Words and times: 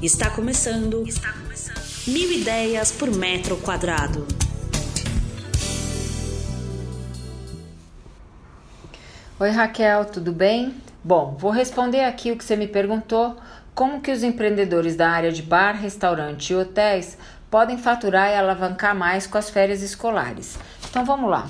Está 0.00 0.30
começando. 0.30 1.02
Está 1.08 1.32
começando. 1.32 1.82
Mil 2.06 2.30
ideias 2.30 2.92
por 2.92 3.10
metro 3.10 3.56
quadrado. 3.56 4.24
Oi 9.40 9.50
Raquel, 9.50 10.04
tudo 10.04 10.30
bem? 10.30 10.72
Bom, 11.02 11.36
vou 11.36 11.50
responder 11.50 12.04
aqui 12.04 12.30
o 12.30 12.36
que 12.38 12.44
você 12.44 12.54
me 12.54 12.68
perguntou: 12.68 13.38
como 13.74 14.00
que 14.00 14.12
os 14.12 14.22
empreendedores 14.22 14.94
da 14.94 15.10
área 15.10 15.32
de 15.32 15.42
bar, 15.42 15.72
restaurante 15.72 16.50
e 16.50 16.54
hotéis 16.54 17.18
podem 17.50 17.76
faturar 17.76 18.30
e 18.30 18.36
alavancar 18.36 18.94
mais 18.94 19.26
com 19.26 19.36
as 19.36 19.50
férias 19.50 19.82
escolares. 19.82 20.56
Então 20.88 21.04
vamos 21.04 21.28
lá. 21.28 21.48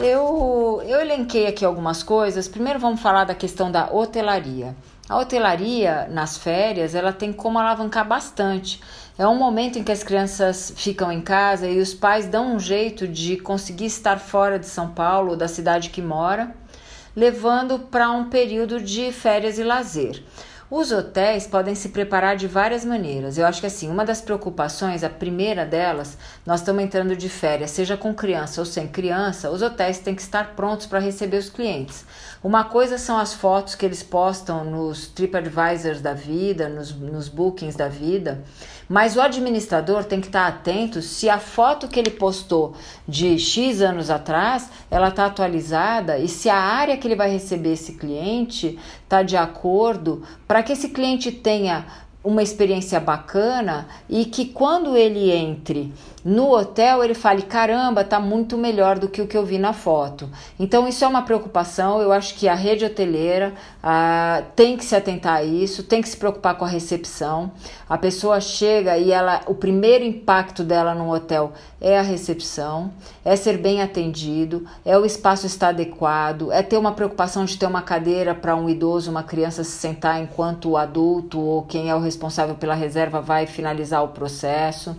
Eu, 0.00 0.82
eu 0.84 1.00
elenquei 1.00 1.46
aqui 1.46 1.64
algumas 1.64 2.02
coisas. 2.02 2.48
Primeiro 2.48 2.80
vamos 2.80 3.00
falar 3.00 3.22
da 3.22 3.34
questão 3.34 3.70
da 3.70 3.92
hotelaria. 3.92 4.74
A 5.10 5.16
hotelaria, 5.16 6.06
nas 6.08 6.38
férias, 6.38 6.94
ela 6.94 7.12
tem 7.12 7.32
como 7.32 7.58
alavancar 7.58 8.06
bastante. 8.06 8.80
É 9.18 9.26
um 9.26 9.34
momento 9.34 9.76
em 9.76 9.82
que 9.82 9.90
as 9.90 10.04
crianças 10.04 10.72
ficam 10.76 11.10
em 11.10 11.20
casa 11.20 11.66
e 11.66 11.80
os 11.80 11.92
pais 11.92 12.28
dão 12.28 12.54
um 12.54 12.60
jeito 12.60 13.08
de 13.08 13.36
conseguir 13.36 13.86
estar 13.86 14.20
fora 14.20 14.56
de 14.56 14.66
São 14.66 14.92
Paulo 14.92 15.34
da 15.34 15.48
cidade 15.48 15.90
que 15.90 16.00
mora, 16.00 16.54
levando 17.16 17.80
para 17.80 18.08
um 18.12 18.30
período 18.30 18.80
de 18.80 19.10
férias 19.10 19.58
e 19.58 19.64
lazer. 19.64 20.22
Os 20.70 20.92
hotéis 20.92 21.48
podem 21.48 21.74
se 21.74 21.88
preparar 21.88 22.36
de 22.36 22.46
várias 22.46 22.84
maneiras. 22.84 23.36
Eu 23.36 23.44
acho 23.44 23.60
que 23.60 23.66
assim, 23.66 23.90
uma 23.90 24.04
das 24.04 24.20
preocupações, 24.20 25.02
a 25.02 25.10
primeira 25.10 25.66
delas, 25.66 26.16
nós 26.46 26.60
estamos 26.60 26.84
entrando 26.84 27.16
de 27.16 27.28
férias, 27.28 27.72
seja 27.72 27.96
com 27.96 28.14
criança 28.14 28.60
ou 28.60 28.64
sem 28.64 28.86
criança, 28.86 29.50
os 29.50 29.62
hotéis 29.62 29.98
têm 29.98 30.14
que 30.14 30.22
estar 30.22 30.54
prontos 30.54 30.86
para 30.86 31.00
receber 31.00 31.38
os 31.38 31.50
clientes. 31.50 32.06
Uma 32.40 32.62
coisa 32.62 32.98
são 32.98 33.18
as 33.18 33.34
fotos 33.34 33.74
que 33.74 33.84
eles 33.84 34.04
postam 34.04 34.64
nos 34.64 35.08
TripAdvisors 35.08 36.00
da 36.00 36.14
vida, 36.14 36.68
nos, 36.68 36.94
nos 36.94 37.28
bookings 37.28 37.76
da 37.76 37.88
vida, 37.88 38.44
mas 38.88 39.16
o 39.16 39.20
administrador 39.20 40.04
tem 40.04 40.20
que 40.20 40.28
estar 40.28 40.46
atento 40.46 41.02
se 41.02 41.28
a 41.28 41.38
foto 41.38 41.88
que 41.88 41.98
ele 41.98 42.10
postou 42.10 42.74
de 43.06 43.38
X 43.38 43.82
anos 43.82 44.08
atrás, 44.08 44.70
ela 44.88 45.08
está 45.08 45.26
atualizada 45.26 46.16
e 46.16 46.28
se 46.28 46.48
a 46.48 46.56
área 46.56 46.96
que 46.96 47.08
ele 47.08 47.16
vai 47.16 47.30
receber 47.30 47.72
esse 47.72 47.94
cliente 47.94 48.78
está 49.02 49.22
de 49.22 49.36
acordo 49.36 50.22
para 50.46 50.59
que 50.62 50.72
esse 50.72 50.88
cliente 50.88 51.30
tenha 51.32 51.86
uma 52.22 52.42
experiência 52.42 53.00
bacana 53.00 53.88
e 54.08 54.26
que 54.26 54.44
quando 54.46 54.96
ele 54.96 55.30
entre 55.30 55.92
no 56.24 56.50
hotel 56.50 57.02
ele 57.02 57.14
fale 57.14 57.42
caramba, 57.42 58.04
tá 58.04 58.20
muito 58.20 58.58
melhor 58.58 58.98
do 58.98 59.08
que 59.08 59.22
o 59.22 59.26
que 59.26 59.36
eu 59.36 59.44
vi 59.44 59.58
na 59.58 59.72
foto. 59.72 60.28
Então 60.58 60.86
isso 60.86 61.04
é 61.04 61.08
uma 61.08 61.22
preocupação. 61.22 62.00
Eu 62.02 62.12
acho 62.12 62.34
que 62.34 62.46
a 62.46 62.54
rede 62.54 62.84
hoteleira 62.84 63.54
ah, 63.82 64.42
tem 64.54 64.76
que 64.76 64.84
se 64.84 64.94
atentar 64.94 65.36
a 65.36 65.42
isso, 65.42 65.82
tem 65.82 66.02
que 66.02 66.08
se 66.08 66.16
preocupar 66.16 66.56
com 66.56 66.64
a 66.64 66.68
recepção. 66.68 67.50
A 67.88 67.96
pessoa 67.96 68.40
chega 68.40 68.98
e 68.98 69.10
ela, 69.10 69.40
o 69.46 69.54
primeiro 69.54 70.04
impacto 70.04 70.62
dela 70.62 70.94
no 70.94 71.12
hotel 71.12 71.52
é 71.80 71.98
a 71.98 72.02
recepção, 72.02 72.92
é 73.24 73.34
ser 73.34 73.56
bem 73.56 73.80
atendido, 73.80 74.66
é 74.84 74.98
o 74.98 75.06
espaço 75.06 75.46
estar 75.46 75.68
adequado, 75.68 76.52
é 76.52 76.62
ter 76.62 76.76
uma 76.76 76.92
preocupação 76.92 77.46
de 77.46 77.56
ter 77.56 77.66
uma 77.66 77.80
cadeira 77.80 78.34
para 78.34 78.54
um 78.54 78.68
idoso, 78.68 79.10
uma 79.10 79.22
criança 79.22 79.64
se 79.64 79.70
sentar 79.70 80.20
enquanto 80.20 80.70
o 80.70 80.76
adulto 80.76 81.40
ou 81.40 81.62
quem 81.62 81.88
é 81.88 81.94
o 81.94 82.00
responsável 82.00 82.54
pela 82.54 82.74
reserva 82.74 83.22
vai 83.22 83.46
finalizar 83.46 84.04
o 84.04 84.08
processo 84.08 84.94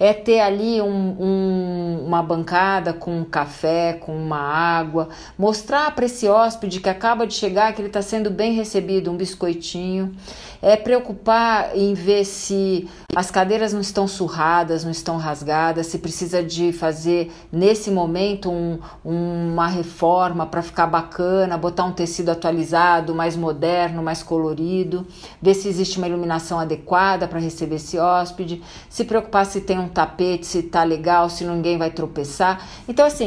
é 0.00 0.12
ter 0.12 0.40
ali 0.40 0.80
um, 0.80 1.16
um, 1.20 2.04
uma 2.06 2.22
bancada 2.22 2.92
com 2.92 3.18
um 3.18 3.24
café, 3.24 3.94
com 3.94 4.16
uma 4.16 4.38
água, 4.38 5.08
mostrar 5.36 5.94
para 5.94 6.06
esse 6.06 6.28
hóspede 6.28 6.80
que 6.80 6.88
acaba 6.88 7.26
de 7.26 7.34
chegar 7.34 7.72
que 7.72 7.80
ele 7.80 7.88
está 7.88 8.02
sendo 8.02 8.30
bem 8.30 8.52
recebido, 8.52 9.10
um 9.10 9.16
biscoitinho, 9.16 10.14
é 10.60 10.76
preocupar 10.76 11.76
em 11.76 11.94
ver 11.94 12.24
se 12.24 12.88
as 13.14 13.30
cadeiras 13.30 13.72
não 13.72 13.80
estão 13.80 14.06
surradas, 14.06 14.84
não 14.84 14.90
estão 14.90 15.16
rasgadas, 15.16 15.86
se 15.86 15.98
precisa 15.98 16.42
de 16.42 16.72
fazer 16.72 17.32
nesse 17.50 17.90
momento 17.90 18.50
um, 18.50 18.78
uma 19.04 19.66
reforma 19.66 20.46
para 20.46 20.62
ficar 20.62 20.86
bacana, 20.86 21.56
botar 21.56 21.84
um 21.84 21.92
tecido 21.92 22.30
atualizado, 22.30 23.14
mais 23.14 23.36
moderno, 23.36 24.02
mais 24.02 24.22
colorido, 24.22 25.06
ver 25.40 25.54
se 25.54 25.68
existe 25.68 25.98
uma 25.98 26.08
iluminação 26.08 26.58
adequada 26.58 27.26
para 27.26 27.38
receber 27.38 27.76
esse 27.76 27.98
hóspede, 27.98 28.62
se 28.88 29.04
preocupar 29.04 29.46
se 29.46 29.60
tem 29.60 29.78
um 29.78 29.88
tapete, 29.88 30.46
se 30.46 30.62
tá 30.62 30.84
legal, 30.84 31.28
se 31.30 31.44
ninguém 31.44 31.78
vai 31.78 31.90
tropeçar. 31.90 32.66
Então, 32.88 33.06
assim, 33.06 33.26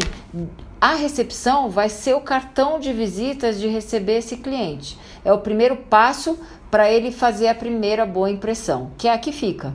a 0.82 0.96
recepção 0.96 1.70
vai 1.70 1.90
ser 1.90 2.16
o 2.16 2.22
cartão 2.22 2.80
de 2.80 2.92
visitas 2.92 3.60
de 3.60 3.68
receber 3.68 4.18
esse 4.18 4.38
cliente. 4.38 4.98
É 5.24 5.32
o 5.32 5.38
primeiro 5.38 5.76
passo 5.78 6.40
para 6.72 6.90
ele 6.90 7.12
fazer 7.12 7.50
a 7.50 7.54
primeira 7.54 8.04
boa 8.04 8.32
impressão, 8.32 8.90
que 8.98 9.08
é 9.08 9.14
a 9.14 9.18
que 9.20 9.32
fica. 9.32 9.72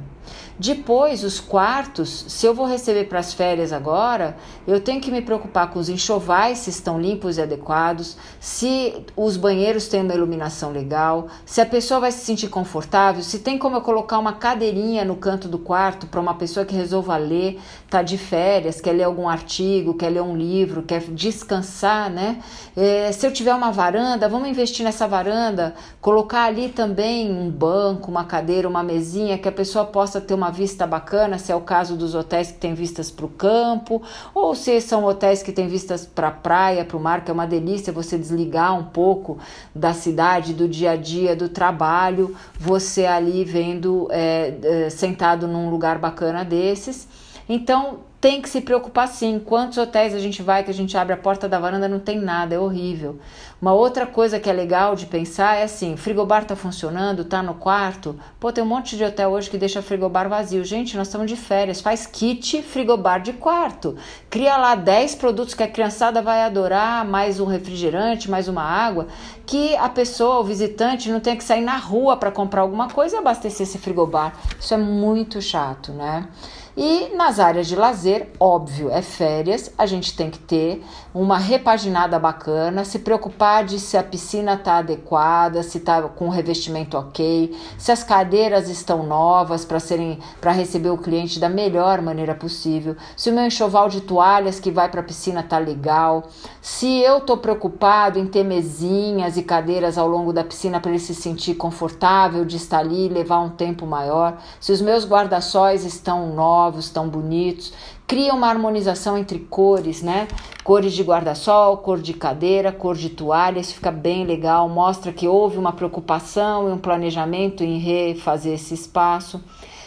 Depois, 0.59 1.23
os 1.23 1.39
quartos, 1.39 2.25
se 2.29 2.47
eu 2.47 2.55
vou 2.55 2.67
receber 2.67 3.05
para 3.05 3.19
as 3.19 3.35
férias 3.35 3.73
agora, 3.73 4.37
eu 4.67 4.81
tenho 4.81 5.01
que 5.01 5.11
me 5.11 5.21
preocupar 5.21 5.71
com 5.71 5.79
os 5.79 5.89
enxovais 5.89 6.59
se 6.59 6.71
estão 6.71 7.01
limpos 7.01 7.37
e 7.37 7.43
adequados, 7.43 8.17
se 8.41 9.05
os 9.15 9.37
banheiros 9.37 9.87
têm 9.89 10.03
uma 10.03 10.15
iluminação 10.15 10.71
legal, 10.71 11.29
se 11.45 11.61
a 11.61 11.67
pessoa 11.67 12.01
vai 12.01 12.13
se 12.13 12.25
sentir 12.25 12.49
confortável, 12.49 13.23
se 13.23 13.41
tem 13.41 13.59
como 13.59 13.77
eu 13.77 13.81
colocar 13.83 14.19
uma 14.19 14.33
cadeirinha 14.33 15.05
no 15.05 15.17
canto 15.17 15.47
do 15.47 15.59
quarto 15.59 16.07
para 16.07 16.21
uma 16.21 16.35
pessoa 16.35 16.65
que 16.65 16.75
resolva 16.75 17.17
ler, 17.17 17.61
tá 17.91 18.03
de 18.03 18.17
férias, 18.17 18.81
quer 18.81 18.93
ler 18.93 19.05
algum 19.05 19.29
artigo, 19.29 19.95
quer 19.95 20.09
ler 20.09 20.23
um 20.23 20.37
livro, 20.37 20.83
quer 20.83 21.01
descansar, 21.01 22.11
né? 22.11 22.41
É, 22.77 23.13
se 23.13 23.27
eu 23.27 23.33
tiver 23.33 23.55
uma 23.55 23.71
varanda, 23.71 24.29
vamos 24.29 24.49
investir 24.49 24.85
nessa 24.85 25.07
varanda, 25.07 25.75
colocar 26.01 26.45
ali 26.45 26.69
também 26.69 27.31
um 27.31 27.51
banco, 27.51 28.11
uma 28.11 28.25
cadeira, 28.25 28.69
uma 28.69 28.83
mesinha 28.83 29.39
que 29.39 29.49
a 29.49 29.53
pessoa 29.53 29.85
possa 29.85 30.16
ter 30.21 30.35
uma 30.35 30.47
uma 30.47 30.53
vista 30.53 30.87
bacana, 30.87 31.39
se 31.39 31.51
é 31.51 31.57
o 31.57 31.61
caso 31.61 31.97
dos 31.97 32.15
hotéis 32.15 32.53
que 32.53 32.59
têm 32.59 32.73
vistas 32.73 33.11
para 33.11 33.27
o 33.27 33.29
campo, 33.29 34.01
ou 34.33 34.55
se 34.55 34.81
são 34.81 35.05
hotéis 35.05 35.43
que 35.43 35.51
têm 35.51 35.67
vistas 35.67 36.07
para 36.07 36.29
a 36.29 36.31
praia, 36.31 36.85
para 36.85 36.97
o 36.97 37.01
mar, 37.01 37.25
que 37.25 37.31
é 37.31 37.35
uma 37.35 37.47
delícia 37.47 37.93
você 37.93 38.17
desligar 38.17 38.79
um 38.79 38.85
pouco 38.85 39.39
da 39.75 39.93
cidade, 39.93 40.55
do 40.55 40.69
dia 40.69 40.93
a 40.93 40.97
dia, 40.97 41.35
do 41.35 41.49
trabalho, 41.49 42.37
você 42.59 43.07
ali 43.07 43.45
vendo, 43.45 44.07
é, 44.11 44.55
é, 44.63 44.91
sentado 44.91 45.49
num 45.49 45.69
lugar 45.69 45.99
bacana 45.99 46.45
desses. 46.45 47.09
Então, 47.49 47.99
tem 48.21 48.41
que 48.41 48.49
se 48.49 48.61
preocupar 48.61 49.09
sim. 49.09 49.39
Quantos 49.39 49.79
hotéis 49.79 50.15
a 50.15 50.19
gente 50.19 50.43
vai 50.43 50.65
que 50.65 50.71
a 50.71 50.75
gente 50.75 50.97
abre 50.97 51.13
a 51.13 51.17
porta 51.17 51.49
da 51.49 51.59
varanda 51.59 51.89
não 51.89 51.99
tem 51.99 52.19
nada, 52.19 52.55
é 52.55 52.59
horrível. 52.59 53.19
Uma 53.61 53.73
outra 53.73 54.07
coisa 54.07 54.39
que 54.39 54.51
é 54.51 54.53
legal 54.53 54.95
de 54.95 55.07
pensar 55.07 55.57
é 55.57 55.63
assim: 55.63 55.97
frigobar 55.97 56.45
tá 56.45 56.57
funcionando, 56.57 57.25
tá 57.25 57.43
no 57.43 57.55
quarto. 57.55 58.19
Pô, 58.39 58.53
tem 58.53 58.63
um 58.63 58.67
monte 58.67 58.97
de 58.97 59.05
hotel 59.05 59.31
hoje 59.31 59.51
que 59.51 59.59
deixa 59.59 59.83
frigobar 59.83 60.29
vazio. 60.29 60.65
Gente, 60.65 60.97
nós 60.97 61.09
estamos 61.09 61.27
de 61.27 61.37
férias. 61.37 61.81
Faz 61.81 62.07
kit 62.07 62.63
frigobar 62.63 63.21
de 63.21 63.33
quarto. 63.33 63.97
Cria 64.29 64.57
lá 64.57 64.75
10 64.75 65.15
produtos 65.17 65.55
que 65.55 65.63
a 65.63 65.69
criançada 65.69 66.21
vai 66.21 66.43
adorar, 66.43 67.05
mais 67.05 67.41
um 67.41 67.47
refrigerante, 67.47 68.31
mais 68.31 68.49
uma 68.49 68.63
água, 68.63 69.07
que 69.47 69.75
a 69.77 69.89
pessoa, 69.89 70.41
o 70.41 70.45
visitante, 70.45 71.11
não 71.11 71.21
tenha 71.21 71.37
que 71.37 71.45
sair 71.45 71.63
na 71.63 71.77
rua 71.77 72.17
para 72.17 72.31
comprar 72.31 72.63
alguma 72.63 72.89
coisa 72.89 73.17
e 73.17 73.19
abastecer 73.19 73.67
esse 73.67 73.79
frigobar. 73.79 74.35
Isso 74.59 74.75
é 74.75 74.79
muito 74.79 75.41
chato, 75.41 75.93
né? 75.93 76.29
E 76.77 77.09
nas 77.17 77.41
áreas 77.41 77.67
de 77.67 77.75
lazer, 77.75 78.06
óbvio, 78.39 78.91
é 78.91 79.03
férias, 79.03 79.73
a 79.77 79.87
gente 79.87 80.17
tem 80.17 80.31
que 80.31 80.39
ter 80.39 80.85
uma 81.15 81.39
repaginada 81.39 82.19
bacana, 82.19 82.85
se 82.85 82.99
preocupar 82.99 83.65
de 83.65 83.79
se 83.81 83.97
a 83.97 84.03
piscina 84.03 84.55
está 84.55 84.79
adequada, 84.79 85.63
se 85.63 85.79
está 85.79 86.03
com 86.03 86.27
o 86.27 86.31
revestimento 86.31 86.97
ok, 86.97 87.57
se 87.79 87.91
as 87.91 88.05
cadeiras 88.05 88.69
estão 88.69 89.03
novas 89.03 89.65
para 89.65 89.81
serem 89.81 90.19
para 90.41 90.53
receber 90.53 90.91
o 90.91 90.99
cliente 90.99 91.41
da 91.41 91.49
melhor 91.49 92.01
maneira 92.03 92.35
possível, 92.35 92.97
se 93.17 93.31
o 93.31 93.33
meu 93.33 93.47
enxoval 93.47 93.89
de 93.89 94.01
toalhas 94.01 94.61
que 94.61 94.71
vai 94.71 94.89
para 94.89 95.01
a 95.01 95.05
piscina 95.05 95.43
tá 95.43 95.59
legal, 95.59 96.29
se 96.61 97.01
eu 97.01 97.19
estou 97.19 97.39
preocupado 97.39 98.19
em 98.19 98.27
ter 98.27 98.45
mesinhas 98.45 99.37
e 99.37 99.43
cadeiras 99.43 99.97
ao 99.99 100.09
longo 100.09 100.33
da 100.33 100.45
piscina 100.45 100.81
para 100.81 100.91
ele 100.91 101.01
se 101.01 101.15
sentir 101.15 101.55
confortável 101.55 102.45
de 102.45 102.57
estar 102.57 102.79
ali 102.79 103.09
levar 103.09 103.41
um 103.41 103.51
tempo 103.51 103.87
maior, 103.87 104.39
se 104.61 104.73
os 104.73 104.81
meus 104.81 105.07
guarda-sóis 105.07 105.85
estão 105.85 106.35
novos 106.35 106.77
novos, 106.77 106.91
tão 106.91 107.09
bonitos, 107.09 107.73
cria 108.07 108.33
uma 108.33 108.49
harmonização 108.49 109.19
entre 109.19 109.39
cores, 109.39 110.03
né? 110.03 110.29
Cores 110.63 110.93
de 110.93 111.03
guarda-sol, 111.03 111.79
cor 111.79 112.01
de 112.01 112.15
cadeira, 112.15 112.73
cor 112.73 112.95
de 112.97 113.11
toalha, 113.11 113.59
isso 113.59 113.75
fica 113.75 113.91
bem 113.91 114.25
legal, 114.25 114.69
mostra 114.69 115.13
que 115.13 115.27
houve 115.27 115.59
uma 115.59 115.73
preocupação 115.73 116.69
e 116.69 116.73
um 116.73 116.79
planejamento 116.79 117.65
em 117.65 117.79
refazer 117.79 118.55
esse 118.55 118.75
espaço. 118.75 119.43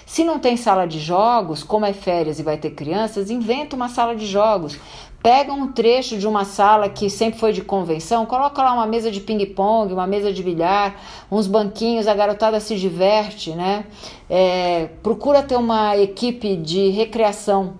Se 0.05 0.23
não 0.23 0.39
tem 0.39 0.57
sala 0.57 0.87
de 0.87 0.99
jogos, 0.99 1.63
como 1.63 1.85
é 1.85 1.93
férias 1.93 2.39
e 2.39 2.43
vai 2.43 2.57
ter 2.57 2.71
crianças, 2.71 3.29
inventa 3.29 3.75
uma 3.75 3.87
sala 3.87 4.15
de 4.15 4.25
jogos. 4.25 4.79
Pega 5.21 5.53
um 5.53 5.71
trecho 5.71 6.17
de 6.17 6.25
uma 6.25 6.45
sala 6.45 6.89
que 6.89 7.09
sempre 7.09 7.39
foi 7.39 7.51
de 7.51 7.61
convenção, 7.61 8.25
coloca 8.25 8.63
lá 8.63 8.73
uma 8.73 8.87
mesa 8.87 9.11
de 9.11 9.19
ping-pong, 9.19 9.93
uma 9.93 10.07
mesa 10.07 10.31
de 10.31 10.41
bilhar, 10.41 10.95
uns 11.29 11.45
banquinhos, 11.45 12.07
a 12.07 12.13
garotada 12.15 12.59
se 12.59 12.75
diverte, 12.77 13.51
né? 13.51 13.85
É, 14.29 14.89
procura 15.03 15.43
ter 15.43 15.57
uma 15.57 15.95
equipe 15.97 16.55
de 16.55 16.89
recreação 16.89 17.75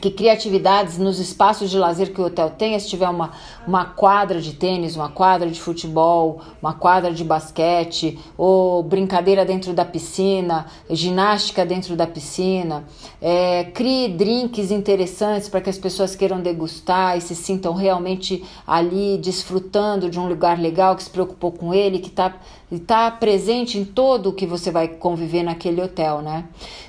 que 0.00 0.10
cria 0.10 0.32
atividades 0.32 0.96
nos 0.96 1.18
espaços 1.18 1.70
de 1.70 1.76
lazer 1.76 2.12
que 2.12 2.20
o 2.20 2.24
hotel 2.24 2.50
tenha, 2.50 2.78
se 2.78 2.88
tiver 2.88 3.08
uma, 3.08 3.32
uma 3.66 3.84
quadra 3.84 4.40
de 4.40 4.52
tênis, 4.52 4.94
uma 4.94 5.08
quadra 5.08 5.50
de 5.50 5.60
futebol, 5.60 6.40
uma 6.62 6.72
quadra 6.72 7.12
de 7.12 7.24
basquete, 7.24 8.18
ou 8.36 8.82
brincadeira 8.82 9.44
dentro 9.44 9.72
da 9.72 9.84
piscina, 9.84 10.66
ginástica 10.88 11.66
dentro 11.66 11.96
da 11.96 12.06
piscina. 12.06 12.84
É, 13.20 13.64
crie 13.64 14.08
drinks 14.08 14.70
interessantes 14.70 15.48
para 15.48 15.60
que 15.60 15.70
as 15.70 15.78
pessoas 15.78 16.14
queiram 16.14 16.40
degustar 16.40 17.16
e 17.16 17.20
se 17.20 17.34
sintam 17.34 17.74
realmente 17.74 18.44
ali 18.66 19.18
desfrutando 19.18 20.08
de 20.08 20.20
um 20.20 20.28
lugar 20.28 20.60
legal 20.60 20.94
que 20.94 21.02
se 21.02 21.10
preocupou 21.10 21.50
com 21.50 21.74
ele, 21.74 21.98
que 21.98 22.08
está 22.08 22.34
está 22.70 23.10
presente 23.10 23.78
em 23.78 23.84
todo 23.84 24.28
o 24.28 24.32
que 24.32 24.46
você 24.46 24.70
vai 24.70 24.88
conviver 24.88 25.42
naquele 25.42 25.80
hotel, 25.80 26.20
né? 26.20 26.44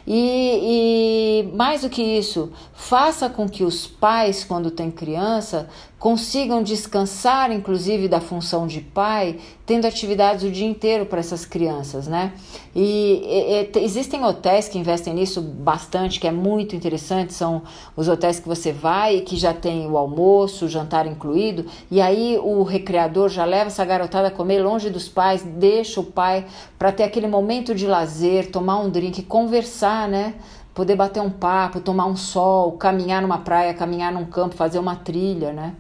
E, 0.05 1.45
e 1.53 1.55
mais 1.55 1.81
do 1.81 1.89
que 1.89 2.01
isso, 2.01 2.51
faça 2.89 3.29
com 3.29 3.47
que 3.47 3.63
os 3.63 3.85
pais, 3.85 4.43
quando 4.43 4.71
tem 4.71 4.89
criança, 4.89 5.69
consigam 5.99 6.63
descansar, 6.63 7.51
inclusive, 7.51 8.07
da 8.07 8.19
função 8.19 8.65
de 8.65 8.81
pai, 8.81 9.37
tendo 9.63 9.85
atividades 9.85 10.43
o 10.43 10.49
dia 10.49 10.65
inteiro 10.65 11.05
para 11.05 11.19
essas 11.19 11.45
crianças, 11.45 12.07
né? 12.07 12.33
E, 12.75 13.21
e, 13.23 13.79
e, 13.79 13.83
existem 13.83 14.25
hotéis 14.25 14.67
que 14.67 14.79
investem 14.79 15.13
nisso 15.13 15.39
bastante, 15.39 16.19
que 16.19 16.27
é 16.27 16.31
muito 16.31 16.75
interessante, 16.75 17.31
são 17.31 17.61
os 17.95 18.07
hotéis 18.07 18.39
que 18.39 18.47
você 18.47 18.71
vai 18.71 19.17
e 19.17 19.21
que 19.21 19.37
já 19.37 19.53
tem 19.53 19.87
o 19.87 19.95
almoço, 19.95 20.65
o 20.65 20.69
jantar 20.69 21.05
incluído, 21.05 21.67
e 21.91 22.01
aí 22.01 22.39
o 22.41 22.63
recreador 22.63 23.29
já 23.29 23.45
leva 23.45 23.67
essa 23.67 23.85
garotada 23.85 24.29
a 24.29 24.31
comer 24.31 24.63
longe 24.63 24.89
dos 24.89 25.07
pais, 25.07 25.43
deixa 25.43 25.99
o 25.99 26.05
pai 26.05 26.43
para 26.79 26.91
ter 26.91 27.03
aquele 27.03 27.27
momento 27.27 27.75
de 27.75 27.85
lazer, 27.85 28.49
tomar 28.49 28.79
um 28.79 28.89
drink, 28.89 29.21
conversar, 29.21 30.07
né? 30.07 30.33
Poder 30.79 30.95
bater 30.95 31.21
um 31.21 31.29
papo, 31.29 31.81
tomar 31.81 32.05
um 32.05 32.15
sol, 32.15 32.71
caminhar 32.77 33.21
numa 33.21 33.39
praia, 33.39 33.73
caminhar 33.73 34.13
num 34.13 34.23
campo, 34.23 34.55
fazer 34.55 34.79
uma 34.79 34.95
trilha, 34.95 35.51
né? 35.51 35.75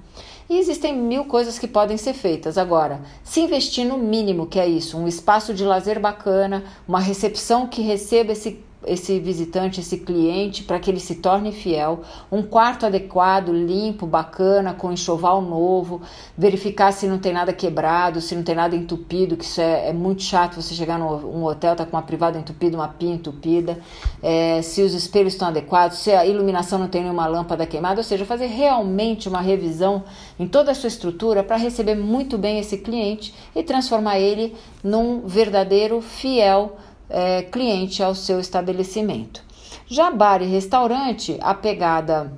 E 0.49 0.57
existem 0.57 0.93
mil 0.93 1.23
coisas 1.23 1.57
que 1.57 1.69
podem 1.69 1.95
ser 1.95 2.11
feitas. 2.11 2.57
Agora, 2.57 2.99
se 3.23 3.39
investir 3.39 3.87
no 3.87 3.97
mínimo, 3.97 4.45
que 4.45 4.59
é 4.59 4.67
isso, 4.67 4.97
um 4.97 5.07
espaço 5.07 5.53
de 5.53 5.63
lazer 5.63 6.01
bacana, 6.01 6.65
uma 6.85 6.99
recepção 6.99 7.65
que 7.65 7.81
receba 7.81 8.33
esse 8.33 8.61
esse 8.89 9.19
visitante, 9.19 9.79
esse 9.79 9.97
cliente, 9.97 10.63
para 10.63 10.79
que 10.79 10.89
ele 10.89 10.99
se 10.99 11.15
torne 11.15 11.51
fiel, 11.51 12.01
um 12.31 12.41
quarto 12.41 12.85
adequado, 12.85 13.53
limpo, 13.53 14.07
bacana, 14.07 14.73
com 14.73 14.91
enxoval 14.91 15.41
novo, 15.41 16.01
verificar 16.37 16.91
se 16.91 17.07
não 17.07 17.19
tem 17.19 17.31
nada 17.31 17.53
quebrado, 17.53 18.19
se 18.19 18.35
não 18.35 18.43
tem 18.43 18.55
nada 18.55 18.75
entupido, 18.75 19.37
que 19.37 19.45
isso 19.45 19.61
é, 19.61 19.89
é 19.89 19.93
muito 19.93 20.23
chato 20.23 20.61
você 20.61 20.73
chegar 20.73 20.97
num 20.97 21.43
hotel, 21.45 21.75
tá 21.75 21.85
com 21.85 21.95
uma 21.95 22.01
privada 22.01 22.37
entupida, 22.39 22.75
uma 22.75 22.87
pia 22.87 23.13
entupida, 23.13 23.79
é, 24.23 24.61
se 24.63 24.81
os 24.81 24.93
espelhos 24.93 25.33
estão 25.33 25.49
adequados, 25.49 25.99
se 25.99 26.11
a 26.11 26.25
iluminação 26.25 26.79
não 26.79 26.87
tem 26.87 27.03
nenhuma 27.03 27.27
lâmpada 27.27 27.65
queimada, 27.65 27.99
ou 27.99 28.03
seja, 28.03 28.25
fazer 28.25 28.47
realmente 28.47 29.29
uma 29.29 29.41
revisão 29.41 30.03
em 30.39 30.47
toda 30.47 30.71
a 30.71 30.75
sua 30.75 30.87
estrutura 30.87 31.43
para 31.43 31.57
receber 31.57 31.95
muito 31.95 32.37
bem 32.37 32.59
esse 32.59 32.77
cliente 32.77 33.33
e 33.55 33.61
transformar 33.61 34.19
ele 34.19 34.55
num 34.83 35.21
verdadeiro 35.27 36.01
fiel 36.01 36.77
é, 37.09 37.41
cliente 37.41 38.03
ao 38.03 38.13
seu 38.13 38.39
estabelecimento. 38.39 39.43
Já 39.87 40.11
bar 40.11 40.41
e 40.41 40.45
restaurante, 40.45 41.37
a 41.41 41.53
pegada 41.53 42.31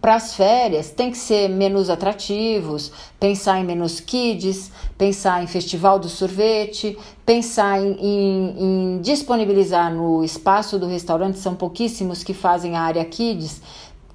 para 0.00 0.16
as 0.16 0.34
férias 0.34 0.90
tem 0.90 1.10
que 1.10 1.16
ser 1.16 1.48
menus 1.48 1.88
atrativos, 1.88 2.92
pensar 3.18 3.58
em 3.58 3.64
menus 3.64 4.00
kids, 4.00 4.70
pensar 4.98 5.42
em 5.42 5.46
festival 5.46 5.98
do 5.98 6.08
sorvete, 6.08 6.96
pensar 7.24 7.80
em, 7.80 7.96
em, 8.00 8.56
em 8.58 9.00
disponibilizar 9.00 9.92
no 9.92 10.22
espaço 10.22 10.78
do 10.78 10.86
restaurante, 10.86 11.38
são 11.38 11.54
pouquíssimos 11.54 12.22
que 12.22 12.34
fazem 12.34 12.76
a 12.76 12.82
área 12.82 13.04
kids, 13.04 13.62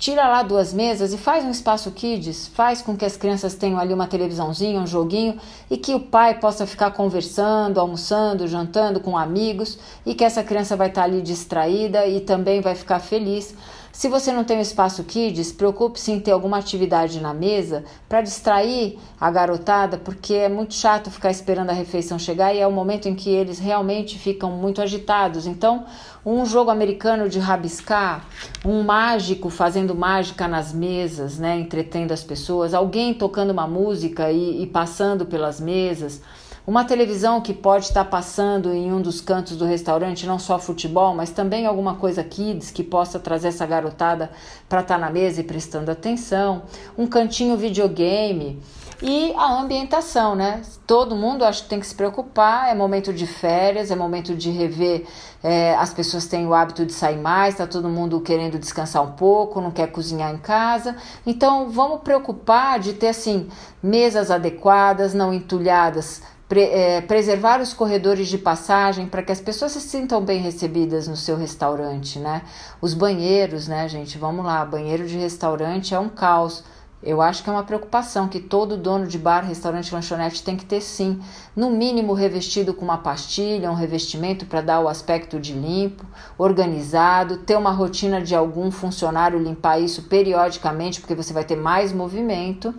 tira 0.04 0.28
lá 0.28 0.44
duas 0.44 0.74
mesas 0.74 1.14
e 1.14 1.18
faz 1.18 1.46
um 1.46 1.50
espaço 1.50 1.90
kids, 1.90 2.50
faz 2.50 2.82
com 2.82 2.94
que 2.94 3.06
as 3.06 3.16
crianças 3.16 3.56
tenham 3.56 3.80
ali 3.80 3.94
uma 3.94 4.06
televisãozinha, 4.06 4.82
um 4.82 4.86
joguinho 4.86 5.38
e 5.72 5.78
que 5.78 5.96
o 5.96 6.00
pai 6.02 6.42
possa 6.42 6.68
ficar 6.68 6.92
conversando, 6.92 7.80
almoçando, 7.80 8.46
jantando 8.46 9.00
com 9.00 9.18
amigos 9.18 9.80
e 10.06 10.14
que 10.14 10.26
essa 10.26 10.44
criança 10.44 10.76
vai 10.76 10.90
estar 10.90 11.04
ali 11.04 11.22
distraída 11.22 12.06
e 12.06 12.20
também 12.20 12.60
vai 12.60 12.76
ficar 12.76 13.00
feliz 13.00 13.56
se 13.94 14.10
você 14.10 14.32
não 14.32 14.44
tem 14.44 14.58
um 14.58 14.62
espaço 14.62 15.04
kids, 15.04 15.52
preocupe-se 15.52 16.12
em 16.12 16.20
ter 16.20 16.32
alguma 16.32 16.58
atividade 16.58 17.22
na 17.22 17.32
mesa 17.32 17.84
para 18.10 18.24
distrair 18.24 18.98
a 19.22 19.30
garotada, 19.30 20.00
porque 20.00 20.34
é 20.34 20.50
muito 20.50 20.74
chato 20.74 21.12
ficar 21.12 21.30
esperando 21.30 21.70
a 21.70 21.74
refeição 21.74 22.18
chegar 22.18 22.56
e 22.56 22.60
é 22.60 22.66
o 22.66 22.72
momento 22.72 23.08
em 23.08 23.14
que 23.14 23.30
eles 23.30 23.60
realmente 23.60 24.18
ficam 24.18 24.50
muito 24.50 24.82
agitados. 24.82 25.46
Então, 25.46 25.86
um 26.26 26.44
jogo 26.44 26.72
americano 26.72 27.30
de 27.30 27.38
rabiscar, 27.38 28.26
um 28.66 28.82
mágico 28.82 29.52
fazendo 29.52 29.94
mágica 29.94 30.48
nas 30.48 30.74
mesas, 30.74 31.38
né, 31.38 31.60
entretendo 31.60 32.14
as 32.14 32.24
pessoas, 32.24 32.74
alguém 32.74 33.14
tocando 33.14 33.52
uma 33.52 33.68
música 33.68 34.32
e, 34.32 34.64
e 34.64 34.66
passando 34.66 35.24
pelas 35.24 35.62
mesas. 35.62 36.20
Uma 36.66 36.86
televisão 36.86 37.42
que 37.42 37.54
pode 37.54 37.88
estar 37.88 38.06
passando 38.06 38.72
em 38.72 38.94
um 38.94 39.02
dos 39.02 39.20
cantos 39.20 39.58
do 39.58 39.66
restaurante, 39.66 40.26
não 40.26 40.40
só 40.40 40.58
futebol, 40.58 41.14
mas 41.14 41.30
também 41.30 41.66
alguma 41.66 41.96
coisa 41.96 42.24
kids 42.24 42.72
que 42.72 42.82
possa 42.82 43.20
trazer 43.20 43.50
essa 43.50 43.66
garotada 43.66 44.32
para 44.70 44.80
estar 44.80 44.98
na 44.98 45.10
mesa 45.10 45.42
e 45.42 45.44
prestando 45.44 45.92
atenção. 45.92 46.62
Um 46.98 47.06
cantinho 47.06 47.58
videogame 47.58 48.62
e 49.02 49.34
a 49.36 49.60
ambientação, 49.60 50.36
né? 50.36 50.62
Todo 50.88 51.18
mundo 51.18 51.44
acho 51.44 51.64
que 51.64 51.70
tem 51.70 51.82
que 51.82 51.86
se 51.86 51.94
preocupar. 51.94 52.70
É 52.70 52.74
momento 52.74 53.12
de 53.12 53.28
férias, 53.28 53.92
é 53.92 53.96
momento 53.98 54.34
de 54.34 54.50
rever. 54.50 55.06
É, 55.44 55.76
as 55.76 55.94
pessoas 55.94 56.28
têm 56.28 56.48
o 56.48 56.54
hábito 56.54 56.86
de 56.86 56.94
sair 56.94 57.18
mais, 57.18 57.56
tá 57.56 57.68
todo 57.68 57.90
mundo 57.90 58.22
querendo 58.22 58.58
descansar 58.58 59.04
um 59.04 59.12
pouco, 59.12 59.60
não 59.60 59.72
quer 59.72 59.88
cozinhar 59.92 60.34
em 60.34 60.38
casa. 60.38 60.96
Então 61.26 61.70
vamos 61.70 62.00
preocupar 62.04 62.80
de 62.80 62.94
ter 62.94 63.10
assim 63.10 63.50
mesas 63.82 64.32
adequadas, 64.32 65.14
não 65.14 65.34
entulhadas 65.34 66.22
é, 66.62 67.02
preservar 67.02 67.62
os 67.62 67.74
corredores 67.74 68.28
de 68.28 68.38
passagem 68.38 69.08
para 69.08 69.24
que 69.24 69.32
as 69.32 69.42
pessoas 69.42 69.72
se 69.72 69.82
sintam 69.82 70.24
bem 70.24 70.42
recebidas 70.42 71.08
no 71.08 71.16
seu 71.16 71.38
restaurante, 71.38 72.20
né? 72.20 72.42
Os 72.82 72.94
banheiros, 72.94 73.68
né, 73.68 73.88
gente? 73.88 74.18
Vamos 74.18 74.46
lá, 74.46 74.64
banheiro 74.66 75.08
de 75.08 75.18
restaurante 75.18 75.94
é 75.94 76.00
um 76.00 76.10
caos. 76.10 76.64
Eu 77.06 77.22
acho 77.22 77.44
que 77.44 77.50
é 77.50 77.54
uma 77.54 77.64
preocupação 77.64 78.30
que 78.30 78.40
todo 78.40 78.78
dono 78.78 79.06
de 79.06 79.18
bar, 79.18 79.42
restaurante, 79.42 79.94
lanchonete 79.94 80.42
tem 80.42 80.56
que 80.56 80.64
ter 80.64 80.80
sim. 80.80 81.22
No 81.54 81.70
mínimo 81.70 82.14
revestido 82.14 82.74
com 82.74 82.86
uma 82.86 82.98
pastilha, 82.98 83.70
um 83.70 83.76
revestimento 83.76 84.46
para 84.46 84.62
dar 84.62 84.80
o 84.80 84.88
aspecto 84.88 85.38
de 85.38 85.52
limpo, 85.52 86.06
organizado, 86.38 87.38
ter 87.40 87.58
uma 87.58 87.72
rotina 87.72 88.22
de 88.22 88.34
algum 88.34 88.72
funcionário 88.72 89.38
limpar 89.38 89.80
isso 89.80 90.04
periodicamente, 90.04 91.02
porque 91.02 91.14
você 91.14 91.34
vai 91.34 91.44
ter 91.44 91.58
mais 91.58 91.92
movimento 91.92 92.74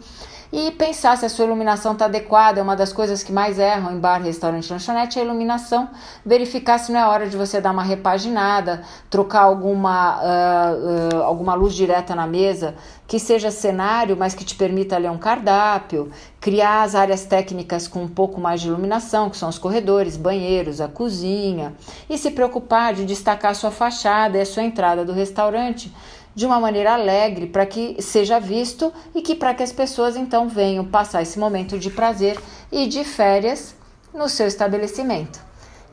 e 0.56 0.70
pensar 0.70 1.18
se 1.18 1.26
a 1.26 1.28
sua 1.28 1.46
iluminação 1.46 1.94
está 1.94 2.04
adequada. 2.04 2.60
É 2.60 2.62
uma 2.62 2.76
das 2.76 2.92
coisas 2.92 3.24
que 3.24 3.32
mais 3.32 3.58
erram 3.58 3.90
em 3.90 3.98
bar, 3.98 4.22
restaurante, 4.22 4.72
lanchonete 4.72 5.18
é 5.18 5.22
a 5.22 5.24
iluminação. 5.24 5.90
Verificar 6.24 6.78
se 6.78 6.92
não 6.92 7.00
é 7.00 7.04
hora 7.04 7.28
de 7.28 7.36
você 7.36 7.60
dar 7.60 7.72
uma 7.72 7.82
repaginada, 7.82 8.84
trocar 9.10 9.40
alguma, 9.40 10.20
uh, 10.20 11.16
uh, 11.16 11.22
alguma 11.24 11.54
luz 11.54 11.74
direta 11.74 12.14
na 12.14 12.24
mesa 12.24 12.76
que 13.08 13.18
seja 13.18 13.50
cenário, 13.50 14.16
mas 14.16 14.32
que 14.32 14.44
te 14.44 14.54
permita 14.54 14.96
ler 14.96 15.10
um 15.10 15.18
cardápio, 15.18 16.10
criar 16.40 16.84
as 16.84 16.94
áreas 16.94 17.24
técnicas 17.24 17.88
com 17.88 18.04
um 18.04 18.08
pouco 18.08 18.40
mais 18.40 18.60
de 18.60 18.68
iluminação, 18.68 19.28
que 19.28 19.36
são 19.36 19.48
os 19.48 19.58
corredores, 19.58 20.16
banheiros, 20.16 20.80
a 20.80 20.86
cozinha, 20.86 21.74
e 22.08 22.16
se 22.16 22.30
preocupar 22.30 22.94
de 22.94 23.04
destacar 23.04 23.50
a 23.50 23.54
sua 23.54 23.72
fachada 23.72 24.38
e 24.38 24.40
a 24.40 24.46
sua 24.46 24.62
entrada 24.62 25.04
do 25.04 25.12
restaurante 25.12 25.92
de 26.34 26.44
uma 26.46 26.58
maneira 26.58 26.94
alegre 26.94 27.46
para 27.46 27.64
que 27.64 28.00
seja 28.02 28.38
visto 28.38 28.92
e 29.14 29.22
que 29.22 29.34
para 29.34 29.54
que 29.54 29.62
as 29.62 29.72
pessoas 29.72 30.16
então 30.16 30.48
venham 30.48 30.84
passar 30.84 31.22
esse 31.22 31.38
momento 31.38 31.78
de 31.78 31.90
prazer 31.90 32.38
e 32.72 32.86
de 32.86 33.04
férias 33.04 33.74
no 34.12 34.28
seu 34.28 34.46
estabelecimento. 34.46 35.40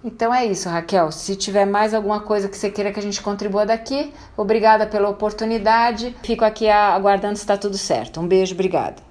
Então 0.03 0.33
é 0.33 0.45
isso, 0.45 0.67
Raquel. 0.67 1.11
Se 1.11 1.35
tiver 1.35 1.65
mais 1.65 1.93
alguma 1.93 2.21
coisa 2.21 2.49
que 2.49 2.57
você 2.57 2.71
queira 2.71 2.91
que 2.91 2.99
a 2.99 3.03
gente 3.03 3.21
contribua 3.21 3.65
daqui, 3.65 4.11
obrigada 4.35 4.87
pela 4.87 5.09
oportunidade. 5.09 6.15
Fico 6.23 6.43
aqui 6.43 6.67
aguardando 6.67 7.35
se 7.35 7.43
está 7.43 7.55
tudo 7.55 7.77
certo. 7.77 8.19
Um 8.19 8.27
beijo, 8.27 8.55
obrigada. 8.55 9.10